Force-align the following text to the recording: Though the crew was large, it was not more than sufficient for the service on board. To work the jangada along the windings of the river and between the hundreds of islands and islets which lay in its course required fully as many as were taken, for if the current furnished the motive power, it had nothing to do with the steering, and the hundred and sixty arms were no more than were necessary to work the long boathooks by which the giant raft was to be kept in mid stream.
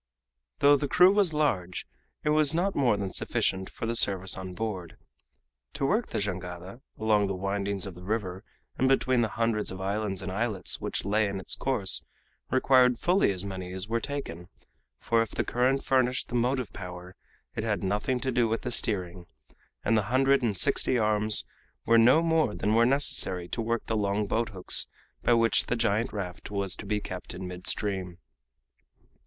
Though 0.61 0.77
the 0.77 0.87
crew 0.87 1.11
was 1.13 1.31
large, 1.31 1.85
it 2.23 2.29
was 2.29 2.55
not 2.55 2.73
more 2.75 2.97
than 2.97 3.13
sufficient 3.13 3.69
for 3.69 3.85
the 3.85 3.93
service 3.93 4.35
on 4.35 4.55
board. 4.55 4.97
To 5.73 5.85
work 5.85 6.07
the 6.07 6.17
jangada 6.17 6.81
along 6.97 7.27
the 7.27 7.35
windings 7.35 7.85
of 7.85 7.93
the 7.93 8.01
river 8.01 8.43
and 8.79 8.87
between 8.87 9.21
the 9.21 9.27
hundreds 9.37 9.69
of 9.71 9.79
islands 9.79 10.23
and 10.23 10.31
islets 10.31 10.81
which 10.81 11.05
lay 11.05 11.27
in 11.27 11.37
its 11.37 11.55
course 11.55 12.03
required 12.49 12.97
fully 12.97 13.31
as 13.31 13.45
many 13.45 13.71
as 13.73 13.87
were 13.87 13.99
taken, 13.99 14.47
for 14.99 15.21
if 15.21 15.29
the 15.29 15.43
current 15.43 15.85
furnished 15.85 16.29
the 16.29 16.33
motive 16.33 16.73
power, 16.73 17.15
it 17.55 17.63
had 17.63 17.83
nothing 17.83 18.19
to 18.21 18.31
do 18.31 18.47
with 18.47 18.61
the 18.61 18.71
steering, 18.71 19.27
and 19.85 19.95
the 19.95 20.05
hundred 20.09 20.41
and 20.41 20.57
sixty 20.57 20.97
arms 20.97 21.45
were 21.85 21.99
no 21.99 22.23
more 22.23 22.55
than 22.55 22.73
were 22.73 22.87
necessary 22.87 23.47
to 23.47 23.61
work 23.61 23.85
the 23.85 23.95
long 23.95 24.25
boathooks 24.25 24.87
by 25.21 25.33
which 25.35 25.67
the 25.67 25.75
giant 25.75 26.11
raft 26.11 26.49
was 26.49 26.75
to 26.75 26.87
be 26.87 26.99
kept 26.99 27.35
in 27.35 27.47
mid 27.47 27.67
stream. 27.67 28.17